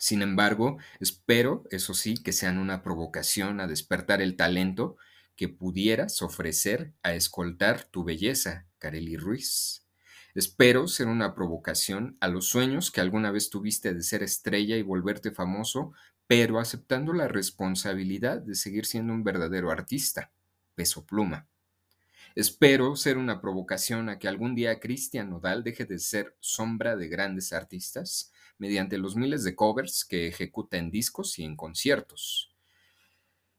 Sin 0.00 0.22
embargo, 0.22 0.78
espero, 0.98 1.64
eso 1.70 1.92
sí, 1.92 2.14
que 2.14 2.32
sean 2.32 2.56
una 2.56 2.82
provocación 2.82 3.60
a 3.60 3.66
despertar 3.66 4.22
el 4.22 4.34
talento 4.34 4.96
que 5.36 5.50
pudieras 5.50 6.22
ofrecer 6.22 6.94
a 7.02 7.12
escoltar 7.12 7.84
tu 7.84 8.02
belleza, 8.02 8.66
Kareli 8.78 9.18
Ruiz. 9.18 9.84
Espero 10.34 10.88
ser 10.88 11.08
una 11.08 11.34
provocación 11.34 12.16
a 12.20 12.28
los 12.28 12.48
sueños 12.48 12.90
que 12.90 13.02
alguna 13.02 13.30
vez 13.30 13.50
tuviste 13.50 13.92
de 13.92 14.02
ser 14.02 14.22
estrella 14.22 14.78
y 14.78 14.82
volverte 14.82 15.32
famoso, 15.32 15.92
pero 16.26 16.58
aceptando 16.60 17.12
la 17.12 17.28
responsabilidad 17.28 18.40
de 18.40 18.54
seguir 18.54 18.86
siendo 18.86 19.12
un 19.12 19.22
verdadero 19.22 19.70
artista. 19.70 20.32
Peso 20.74 21.04
pluma. 21.04 21.46
Espero 22.34 22.96
ser 22.96 23.18
una 23.18 23.42
provocación 23.42 24.08
a 24.08 24.18
que 24.18 24.28
algún 24.28 24.54
día 24.54 24.80
Cristian 24.80 25.28
Nodal 25.28 25.62
deje 25.62 25.84
de 25.84 25.98
ser 25.98 26.38
sombra 26.40 26.96
de 26.96 27.08
grandes 27.08 27.52
artistas 27.52 28.32
mediante 28.60 28.98
los 28.98 29.16
miles 29.16 29.42
de 29.42 29.56
covers 29.56 30.04
que 30.04 30.28
ejecuta 30.28 30.76
en 30.76 30.90
discos 30.90 31.38
y 31.38 31.44
en 31.44 31.56
conciertos. 31.56 32.54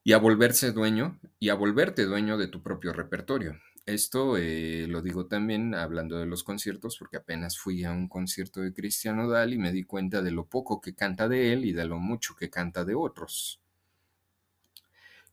Y 0.04 0.14
a 0.14 0.20
volverse 0.20 0.72
dueño 0.72 1.20
y 1.40 1.50
a 1.50 1.56
volverte 1.56 2.06
dueño 2.06 2.38
de 2.38 2.48
tu 2.48 2.62
propio 2.62 2.94
repertorio. 2.94 3.60
Esto 3.88 4.38
eh, 4.38 4.86
lo 4.88 5.02
digo 5.02 5.26
también 5.26 5.74
hablando 5.74 6.20
de 6.20 6.28
los 6.28 6.44
conciertos, 6.44 6.98
porque 7.00 7.18
apenas 7.18 7.58
fui 7.58 7.84
a 7.84 7.92
un 7.92 8.08
concierto 8.08 8.62
de 8.62 8.74
Cristian 8.74 9.18
Nodal 9.18 9.54
y 9.54 9.58
me 9.58 9.72
di 9.72 9.84
cuenta 9.84 10.22
de 10.22 10.30
lo 10.30 10.46
poco 10.46 10.80
que 10.80 10.94
canta 10.94 11.28
de 11.28 11.52
él 11.52 11.66
y 11.66 11.74
de 11.74 11.86
lo 11.86 11.98
mucho 11.98 12.36
que 12.36 12.52
canta 12.52 12.86
de 12.86 12.94
otros. 12.94 13.60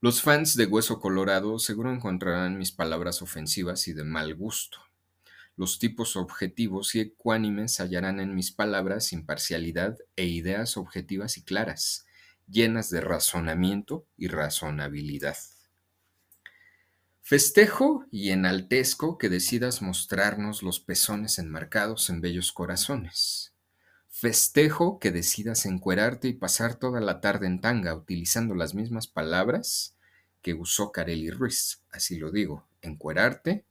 Los 0.00 0.22
fans 0.22 0.56
de 0.56 0.64
Hueso 0.64 0.98
Colorado 0.98 1.58
seguro 1.58 1.92
encontrarán 1.92 2.56
mis 2.56 2.72
palabras 2.72 3.20
ofensivas 3.20 3.86
y 3.86 3.92
de 3.92 4.04
mal 4.04 4.34
gusto. 4.34 4.78
Los 5.58 5.80
tipos 5.80 6.14
objetivos 6.14 6.94
y 6.94 7.00
ecuánimes 7.00 7.80
hallarán 7.80 8.20
en 8.20 8.32
mis 8.32 8.52
palabras 8.52 9.12
imparcialidad 9.12 9.98
e 10.14 10.24
ideas 10.24 10.76
objetivas 10.76 11.36
y 11.36 11.42
claras, 11.42 12.06
llenas 12.46 12.90
de 12.90 13.00
razonamiento 13.00 14.06
y 14.16 14.28
razonabilidad. 14.28 15.36
Festejo 17.22 18.06
y 18.12 18.30
enaltezco 18.30 19.18
que 19.18 19.28
decidas 19.28 19.82
mostrarnos 19.82 20.62
los 20.62 20.78
pezones 20.78 21.40
enmarcados 21.40 22.08
en 22.08 22.20
bellos 22.20 22.52
corazones. 22.52 23.52
Festejo 24.08 25.00
que 25.00 25.10
decidas 25.10 25.66
encuerarte 25.66 26.28
y 26.28 26.34
pasar 26.34 26.76
toda 26.76 27.00
la 27.00 27.20
tarde 27.20 27.48
en 27.48 27.60
tanga 27.60 27.96
utilizando 27.96 28.54
las 28.54 28.76
mismas 28.76 29.08
palabras 29.08 29.96
que 30.40 30.54
usó 30.54 30.92
Carelli 30.92 31.30
Ruiz, 31.30 31.82
así 31.90 32.16
lo 32.16 32.30
digo, 32.30 32.68
encuerarte 32.80 33.64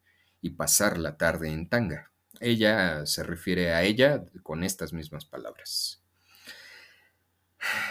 y 0.48 0.52
pasar 0.52 0.98
la 0.98 1.18
tarde 1.18 1.50
en 1.50 1.70
tanga. 1.70 2.12
Ella 2.40 3.06
se 3.06 3.24
refiere 3.24 3.74
a 3.74 3.84
ella 3.84 4.24
con 4.44 4.64
estas 4.64 4.94
mismas 4.94 5.26
palabras. 5.26 6.04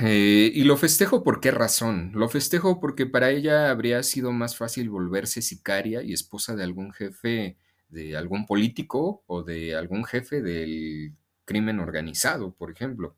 Eh, 0.01 0.51
y 0.55 0.65
lo 0.65 0.77
festejo 0.77 1.23
por 1.23 1.41
qué 1.41 1.51
razón. 1.51 2.13
Lo 2.15 2.29
festejo 2.29 2.81
porque 2.81 3.07
para 3.07 3.31
ella 3.31 3.71
habría 3.71 4.03
sido 4.03 4.33
más 4.33 4.57
fácil 4.57 4.91
volverse 4.91 5.43
sicaria 5.43 6.03
y 6.03 6.13
esposa 6.13 6.55
de 6.55 6.65
algún 6.65 6.93
jefe, 6.93 7.57
de 7.89 8.17
algún 8.17 8.47
político 8.47 9.23
o 9.27 9.43
de 9.43 9.77
algún 9.77 10.05
jefe 10.05 10.43
del 10.43 11.15
crimen 11.45 11.81
organizado, 11.81 12.55
por 12.55 12.71
ejemplo. 12.71 13.17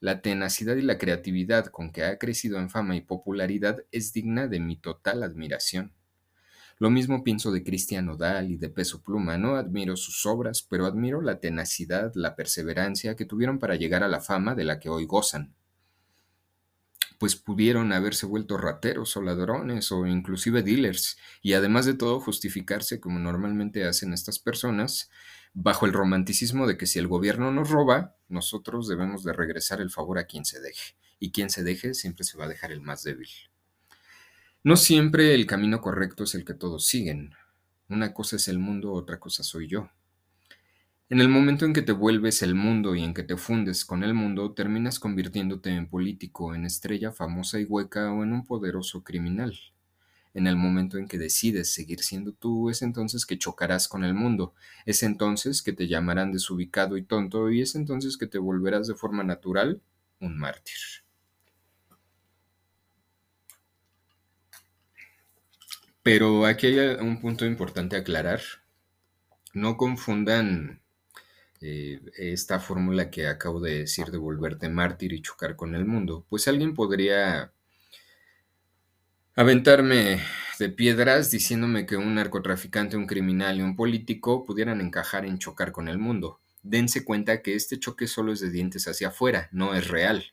La 0.00 0.22
tenacidad 0.22 0.76
y 0.76 0.82
la 0.82 0.98
creatividad 0.98 1.66
con 1.66 1.92
que 1.92 2.04
ha 2.04 2.18
crecido 2.18 2.58
en 2.58 2.70
fama 2.70 2.96
y 2.96 3.02
popularidad 3.02 3.84
es 3.92 4.12
digna 4.12 4.46
de 4.48 4.60
mi 4.60 4.76
total 4.76 5.22
admiración. 5.22 5.92
Lo 6.80 6.90
mismo 6.90 7.22
pienso 7.22 7.52
de 7.52 7.62
Cristian 7.62 8.08
Odal 8.08 8.50
y 8.50 8.56
de 8.56 8.70
Peso 8.70 9.02
Pluma. 9.02 9.38
No 9.38 9.54
admiro 9.54 9.96
sus 9.96 10.26
obras, 10.26 10.66
pero 10.68 10.86
admiro 10.86 11.20
la 11.20 11.38
tenacidad, 11.38 12.10
la 12.16 12.34
perseverancia 12.34 13.14
que 13.14 13.26
tuvieron 13.26 13.60
para 13.60 13.76
llegar 13.76 14.02
a 14.02 14.08
la 14.08 14.20
fama 14.20 14.56
de 14.56 14.64
la 14.64 14.80
que 14.80 14.88
hoy 14.88 15.04
gozan 15.04 15.54
pues 17.18 17.36
pudieron 17.36 17.92
haberse 17.92 18.24
vuelto 18.24 18.56
rateros 18.56 19.14
o 19.14 19.20
ladrones 19.20 19.92
o 19.92 20.06
inclusive 20.06 20.62
dealers 20.62 21.18
y 21.42 21.52
además 21.52 21.84
de 21.84 21.92
todo 21.92 22.18
justificarse 22.18 22.98
como 22.98 23.18
normalmente 23.18 23.84
hacen 23.84 24.14
estas 24.14 24.38
personas 24.38 25.10
bajo 25.52 25.84
el 25.84 25.92
romanticismo 25.92 26.66
de 26.66 26.78
que 26.78 26.86
si 26.86 26.98
el 26.98 27.08
gobierno 27.08 27.52
nos 27.52 27.68
roba, 27.68 28.16
nosotros 28.28 28.88
debemos 28.88 29.22
de 29.22 29.34
regresar 29.34 29.82
el 29.82 29.90
favor 29.90 30.18
a 30.18 30.24
quien 30.24 30.46
se 30.46 30.60
deje 30.60 30.96
y 31.18 31.30
quien 31.30 31.50
se 31.50 31.62
deje 31.62 31.92
siempre 31.92 32.24
se 32.24 32.38
va 32.38 32.46
a 32.46 32.48
dejar 32.48 32.72
el 32.72 32.80
más 32.80 33.02
débil. 33.02 33.28
No 34.62 34.76
siempre 34.76 35.34
el 35.34 35.46
camino 35.46 35.80
correcto 35.80 36.24
es 36.24 36.34
el 36.34 36.44
que 36.44 36.52
todos 36.52 36.84
siguen. 36.84 37.32
Una 37.88 38.12
cosa 38.12 38.36
es 38.36 38.46
el 38.46 38.58
mundo, 38.58 38.92
otra 38.92 39.18
cosa 39.18 39.42
soy 39.42 39.66
yo. 39.68 39.88
En 41.08 41.22
el 41.22 41.30
momento 41.30 41.64
en 41.64 41.72
que 41.72 41.80
te 41.80 41.92
vuelves 41.92 42.42
el 42.42 42.54
mundo 42.54 42.94
y 42.94 43.02
en 43.02 43.14
que 43.14 43.22
te 43.22 43.38
fundes 43.38 43.86
con 43.86 44.04
el 44.04 44.12
mundo, 44.12 44.52
terminas 44.52 45.00
convirtiéndote 45.00 45.70
en 45.70 45.88
político, 45.88 46.54
en 46.54 46.66
estrella 46.66 47.10
famosa 47.10 47.58
y 47.58 47.64
hueca 47.64 48.12
o 48.12 48.22
en 48.22 48.34
un 48.34 48.44
poderoso 48.44 49.02
criminal. 49.02 49.58
En 50.34 50.46
el 50.46 50.56
momento 50.56 50.98
en 50.98 51.08
que 51.08 51.16
decides 51.16 51.72
seguir 51.72 52.00
siendo 52.00 52.32
tú, 52.32 52.68
es 52.68 52.82
entonces 52.82 53.24
que 53.24 53.38
chocarás 53.38 53.88
con 53.88 54.04
el 54.04 54.12
mundo, 54.12 54.52
es 54.84 55.02
entonces 55.02 55.62
que 55.62 55.72
te 55.72 55.88
llamarán 55.88 56.32
desubicado 56.32 56.98
y 56.98 57.02
tonto 57.02 57.50
y 57.50 57.62
es 57.62 57.76
entonces 57.76 58.18
que 58.18 58.26
te 58.26 58.36
volverás 58.36 58.88
de 58.88 58.94
forma 58.94 59.24
natural 59.24 59.80
un 60.20 60.38
mártir. 60.38 60.76
Pero 66.12 66.44
aquí 66.44 66.66
hay 66.66 66.96
un 67.00 67.20
punto 67.20 67.46
importante 67.46 67.94
a 67.94 68.00
aclarar. 68.00 68.40
No 69.54 69.76
confundan 69.76 70.82
eh, 71.60 72.00
esta 72.18 72.58
fórmula 72.58 73.12
que 73.12 73.28
acabo 73.28 73.60
de 73.60 73.78
decir 73.78 74.06
de 74.06 74.18
volverte 74.18 74.68
mártir 74.68 75.12
y 75.12 75.22
chocar 75.22 75.54
con 75.54 75.76
el 75.76 75.84
mundo. 75.84 76.26
Pues 76.28 76.48
alguien 76.48 76.74
podría 76.74 77.52
aventarme 79.36 80.20
de 80.58 80.68
piedras 80.70 81.30
diciéndome 81.30 81.86
que 81.86 81.96
un 81.96 82.16
narcotraficante, 82.16 82.96
un 82.96 83.06
criminal 83.06 83.58
y 83.58 83.62
un 83.62 83.76
político 83.76 84.44
pudieran 84.44 84.80
encajar 84.80 85.24
en 85.24 85.38
chocar 85.38 85.70
con 85.70 85.86
el 85.86 85.98
mundo. 85.98 86.40
Dense 86.64 87.04
cuenta 87.04 87.40
que 87.40 87.54
este 87.54 87.78
choque 87.78 88.08
solo 88.08 88.32
es 88.32 88.40
de 88.40 88.50
dientes 88.50 88.88
hacia 88.88 89.08
afuera, 89.08 89.48
no 89.52 89.76
es 89.76 89.86
real 89.86 90.24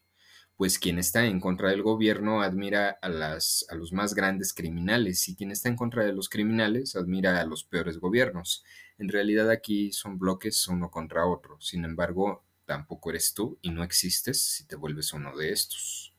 pues 0.58 0.80
quien 0.80 0.98
está 0.98 1.26
en 1.26 1.40
contra 1.40 1.70
del 1.70 1.84
gobierno 1.84 2.42
admira 2.42 2.98
a, 3.04 3.10
los 3.10 3.94
más 3.94 4.16
grandes 4.16 4.54
criminales 4.54 5.30
y 5.30 5.36
quien 5.36 5.52
está 5.52 5.70
en 5.70 5.76
contra 5.76 6.04
de 6.04 6.14
los 6.14 6.30
criminales 6.30 6.96
admira 6.96 7.40
a 7.40 7.46
los 7.46 7.64
peores 7.64 8.00
gobiernos. 8.00 8.66
En 8.98 9.08
realidad 9.08 9.52
aquí 9.52 9.92
son 9.92 10.18
bloques 10.18 10.68
uno 10.68 10.90
contra 10.90 11.28
otro. 11.28 11.62
Sin 11.62 11.86
embargo, 11.86 12.44
tampoco 12.66 13.12
eres 13.12 13.36
tú 13.36 13.60
y 13.62 13.70
no 13.70 13.84
existes 13.84 14.42
si 14.42 14.66
te 14.66 14.76
vuelves 14.76 15.14
uno 15.14 15.38
de 15.38 15.52
estos. 15.52 16.16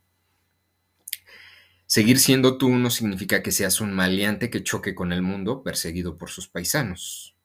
Seguir 1.87 2.21
siendo 2.21 2.59
tú 2.59 2.69
no 2.69 2.91
significa 2.91 3.43
que 3.43 3.51
seas 3.51 3.81
un 3.81 3.93
maleante 3.93 4.51
que 4.51 4.63
choque 4.63 4.95
con 4.95 5.13
el 5.13 5.23
mundo 5.23 5.65
perseguido 5.65 6.17
por 6.17 6.31
sus 6.31 6.47
paisanos. 6.47 7.38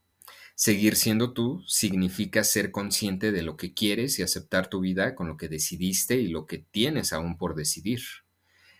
Seguir 0.55 0.95
siendo 0.95 1.33
tú 1.33 1.63
significa 1.67 2.43
ser 2.43 2.71
consciente 2.71 3.31
de 3.31 3.41
lo 3.41 3.57
que 3.57 3.73
quieres 3.73 4.19
y 4.19 4.23
aceptar 4.23 4.69
tu 4.69 4.81
vida 4.81 5.15
con 5.15 5.27
lo 5.27 5.35
que 5.35 5.49
decidiste 5.49 6.15
y 6.17 6.27
lo 6.27 6.45
que 6.45 6.59
tienes 6.59 7.11
aún 7.11 7.37
por 7.37 7.55
decidir. 7.55 8.01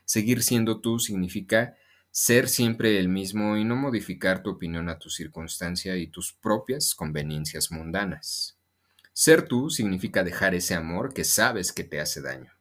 Seguir 0.06 0.44
siendo 0.44 0.82
tú 0.82 1.00
significa 1.00 1.76
ser 2.12 2.48
siempre 2.48 3.00
el 3.00 3.10
mismo 3.10 3.58
y 3.58 3.64
no 3.64 3.76
modificar 3.76 4.44
tu 4.44 4.52
opinión 4.52 4.88
a 4.88 5.00
tu 5.00 5.10
circunstancia 5.10 5.98
y 5.98 6.06
tus 6.06 6.32
propias 6.32 6.94
conveniencias 6.94 7.72
mundanas. 7.72 8.56
Ser 9.12 9.48
tú 9.48 9.72
significa 9.72 10.24
dejar 10.24 10.54
ese 10.54 10.76
amor 10.76 11.12
que 11.12 11.24
sabes 11.24 11.72
que 11.72 11.84
te 11.84 12.00
hace 12.00 12.22
daño. 12.22 12.52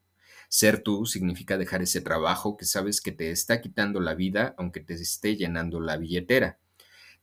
Ser 0.49 0.83
tú 0.83 1.05
significa 1.05 1.59
dejar 1.59 1.83
ese 1.83 2.01
trabajo 2.01 2.57
que 2.57 2.65
sabes 2.65 3.03
que 3.03 3.13
te 3.13 3.31
está 3.31 3.61
quitando 3.61 4.01
la 4.01 4.15
vida 4.15 4.55
aunque 4.57 4.81
te 4.81 4.95
esté 4.95 5.37
llenando 5.37 5.81
la 5.81 5.99
billetera 5.99 6.59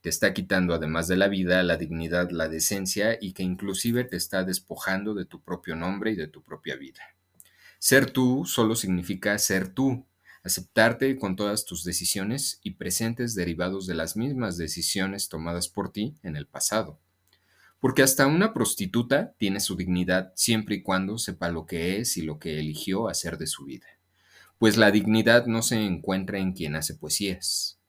te 0.00 0.08
está 0.08 0.32
quitando 0.32 0.74
además 0.74 1.08
de 1.08 1.16
la 1.16 1.28
vida, 1.28 1.62
la 1.62 1.76
dignidad, 1.76 2.30
la 2.30 2.48
decencia 2.48 3.18
y 3.20 3.32
que 3.32 3.42
inclusive 3.42 4.04
te 4.04 4.16
está 4.16 4.44
despojando 4.44 5.14
de 5.14 5.26
tu 5.26 5.42
propio 5.42 5.76
nombre 5.76 6.12
y 6.12 6.16
de 6.16 6.28
tu 6.28 6.42
propia 6.42 6.76
vida. 6.76 7.02
Ser 7.78 8.10
tú 8.10 8.44
solo 8.46 8.76
significa 8.76 9.38
ser 9.38 9.72
tú, 9.72 10.06
aceptarte 10.42 11.18
con 11.18 11.36
todas 11.36 11.64
tus 11.64 11.84
decisiones 11.84 12.60
y 12.62 12.72
presentes 12.72 13.34
derivados 13.34 13.86
de 13.86 13.94
las 13.94 14.16
mismas 14.16 14.56
decisiones 14.56 15.28
tomadas 15.28 15.68
por 15.68 15.92
ti 15.92 16.14
en 16.22 16.36
el 16.36 16.46
pasado. 16.46 16.98
Porque 17.78 18.02
hasta 18.02 18.26
una 18.26 18.52
prostituta 18.52 19.34
tiene 19.38 19.60
su 19.60 19.76
dignidad 19.76 20.32
siempre 20.36 20.76
y 20.76 20.82
cuando 20.82 21.18
sepa 21.18 21.50
lo 21.50 21.66
que 21.66 21.98
es 21.98 22.16
y 22.16 22.22
lo 22.22 22.38
que 22.38 22.58
eligió 22.58 23.08
hacer 23.08 23.38
de 23.38 23.46
su 23.46 23.64
vida. 23.64 23.86
Pues 24.58 24.76
la 24.76 24.90
dignidad 24.90 25.46
no 25.46 25.62
se 25.62 25.76
encuentra 25.76 26.38
en 26.38 26.52
quien 26.52 26.76
hace 26.76 26.94
poesías, 26.94 27.79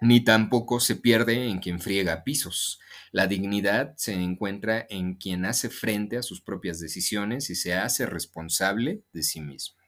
ni 0.00 0.22
tampoco 0.22 0.80
se 0.80 0.96
pierde 0.96 1.48
en 1.48 1.58
quien 1.58 1.80
friega 1.80 2.24
pisos. 2.24 2.80
La 3.12 3.26
dignidad 3.26 3.94
se 3.96 4.14
encuentra 4.14 4.86
en 4.88 5.14
quien 5.14 5.44
hace 5.44 5.68
frente 5.68 6.16
a 6.16 6.22
sus 6.22 6.40
propias 6.40 6.80
decisiones 6.80 7.50
y 7.50 7.54
se 7.54 7.74
hace 7.74 8.06
responsable 8.06 9.02
de 9.12 9.22
sí 9.22 9.40
mismo. 9.40 9.78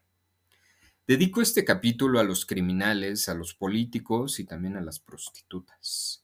Dedico 1.07 1.41
este 1.41 1.65
capítulo 1.65 2.19
a 2.19 2.23
los 2.23 2.45
criminales, 2.45 3.27
a 3.27 3.33
los 3.33 3.53
políticos 3.53 4.39
y 4.39 4.45
también 4.45 4.77
a 4.77 4.81
las 4.81 4.99
prostitutas. 4.99 6.23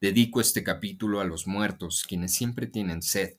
Dedico 0.00 0.40
este 0.40 0.64
capítulo 0.64 1.20
a 1.20 1.24
los 1.24 1.46
muertos, 1.46 2.04
quienes 2.06 2.32
siempre 2.32 2.66
tienen 2.66 3.02
sed, 3.02 3.36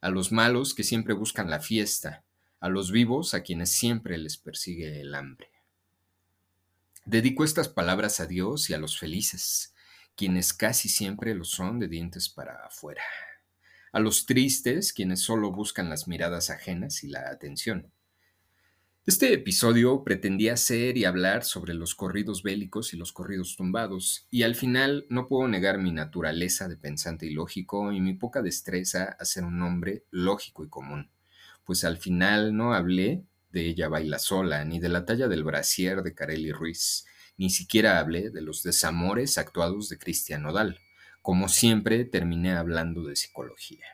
a 0.00 0.10
los 0.10 0.32
malos 0.32 0.74
que 0.74 0.84
siempre 0.84 1.14
buscan 1.14 1.48
la 1.50 1.60
fiesta, 1.60 2.24
a 2.60 2.68
los 2.68 2.90
vivos 2.90 3.32
a 3.34 3.42
quienes 3.42 3.72
siempre 3.72 4.18
les 4.18 4.36
persigue 4.36 5.00
el 5.00 5.14
hambre. 5.14 5.55
Dedico 7.08 7.44
estas 7.44 7.68
palabras 7.68 8.18
a 8.18 8.26
Dios 8.26 8.68
y 8.68 8.74
a 8.74 8.78
los 8.78 8.98
felices, 8.98 9.72
quienes 10.16 10.52
casi 10.52 10.88
siempre 10.88 11.36
lo 11.36 11.44
son 11.44 11.78
de 11.78 11.86
dientes 11.86 12.28
para 12.28 12.66
afuera. 12.66 13.04
A 13.92 14.00
los 14.00 14.26
tristes, 14.26 14.92
quienes 14.92 15.20
solo 15.20 15.52
buscan 15.52 15.88
las 15.88 16.08
miradas 16.08 16.50
ajenas 16.50 17.04
y 17.04 17.08
la 17.08 17.30
atención. 17.30 17.92
Este 19.06 19.32
episodio 19.32 20.02
pretendía 20.02 20.56
ser 20.56 20.98
y 20.98 21.04
hablar 21.04 21.44
sobre 21.44 21.74
los 21.74 21.94
corridos 21.94 22.42
bélicos 22.42 22.92
y 22.92 22.96
los 22.96 23.12
corridos 23.12 23.54
tumbados, 23.54 24.26
y 24.32 24.42
al 24.42 24.56
final 24.56 25.06
no 25.08 25.28
puedo 25.28 25.46
negar 25.46 25.78
mi 25.78 25.92
naturaleza 25.92 26.66
de 26.66 26.76
pensante 26.76 27.26
y 27.26 27.30
lógico 27.30 27.92
y 27.92 28.00
mi 28.00 28.14
poca 28.14 28.42
destreza 28.42 29.16
a 29.16 29.24
ser 29.24 29.44
un 29.44 29.62
hombre 29.62 30.02
lógico 30.10 30.64
y 30.64 30.68
común, 30.68 31.08
pues 31.62 31.84
al 31.84 31.98
final 31.98 32.56
no 32.56 32.74
hablé 32.74 33.22
de 33.56 33.68
Ella 33.68 33.88
baila 33.88 34.18
sola, 34.18 34.66
ni 34.66 34.80
de 34.80 34.90
la 34.90 35.06
talla 35.06 35.28
del 35.28 35.42
brasier 35.42 36.02
de 36.02 36.14
Carelli 36.14 36.52
Ruiz, 36.52 37.06
ni 37.38 37.48
siquiera 37.48 37.98
hablé 37.98 38.28
de 38.28 38.42
los 38.42 38.62
desamores 38.62 39.38
actuados 39.38 39.88
de 39.88 39.96
Cristian 39.96 40.42
Nodal. 40.42 40.78
Como 41.22 41.48
siempre, 41.48 42.04
terminé 42.04 42.52
hablando 42.52 43.04
de 43.04 43.16
psicología. 43.16 43.86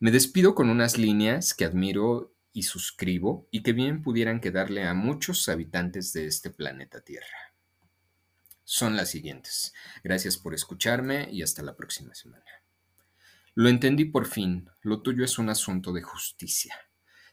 Me 0.00 0.10
despido 0.10 0.56
con 0.56 0.68
unas 0.68 0.98
líneas 0.98 1.54
que 1.54 1.64
admiro 1.64 2.34
y 2.52 2.64
suscribo 2.64 3.46
y 3.52 3.62
que 3.62 3.72
bien 3.72 4.02
pudieran 4.02 4.40
quedarle 4.40 4.82
a 4.82 4.94
muchos 4.94 5.48
habitantes 5.48 6.12
de 6.12 6.26
este 6.26 6.50
planeta 6.50 7.02
Tierra. 7.02 7.54
Son 8.64 8.96
las 8.96 9.10
siguientes. 9.10 9.74
Gracias 10.02 10.38
por 10.38 10.54
escucharme 10.54 11.28
y 11.30 11.42
hasta 11.42 11.62
la 11.62 11.76
próxima 11.76 12.16
semana. 12.16 12.44
Lo 13.54 13.68
entendí 13.68 14.06
por 14.06 14.26
fin, 14.26 14.68
lo 14.82 15.02
tuyo 15.02 15.24
es 15.24 15.38
un 15.38 15.50
asunto 15.50 15.92
de 15.92 16.02
justicia. 16.02 16.74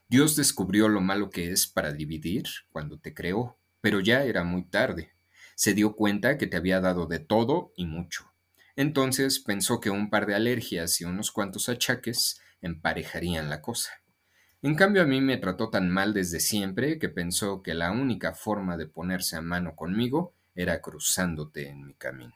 Dios 0.08 0.36
descubrió 0.36 0.88
lo 0.88 1.00
malo 1.00 1.30
que 1.30 1.50
es 1.50 1.66
para 1.66 1.92
dividir 1.92 2.44
cuando 2.70 2.98
te 2.98 3.14
creó, 3.14 3.58
pero 3.80 4.00
ya 4.00 4.24
era 4.24 4.44
muy 4.44 4.64
tarde. 4.64 5.12
Se 5.54 5.72
dio 5.74 5.94
cuenta 5.96 6.36
que 6.36 6.46
te 6.46 6.56
había 6.56 6.80
dado 6.80 7.06
de 7.06 7.18
todo 7.18 7.72
y 7.76 7.86
mucho. 7.86 8.30
Entonces 8.76 9.38
pensó 9.38 9.80
que 9.80 9.90
un 9.90 10.10
par 10.10 10.26
de 10.26 10.34
alergias 10.34 11.00
y 11.00 11.04
unos 11.04 11.30
cuantos 11.30 11.68
achaques 11.68 12.40
emparejarían 12.60 13.48
la 13.48 13.62
cosa. 13.62 13.90
En 14.62 14.74
cambio 14.74 15.02
a 15.02 15.06
mí 15.06 15.20
me 15.20 15.36
trató 15.36 15.70
tan 15.70 15.90
mal 15.90 16.14
desde 16.14 16.40
siempre 16.40 16.98
que 16.98 17.08
pensó 17.08 17.62
que 17.62 17.74
la 17.74 17.90
única 17.90 18.34
forma 18.34 18.76
de 18.76 18.86
ponerse 18.86 19.36
a 19.36 19.42
mano 19.42 19.76
conmigo 19.76 20.34
era 20.54 20.80
cruzándote 20.80 21.68
en 21.68 21.86
mi 21.86 21.94
camino. 21.94 22.34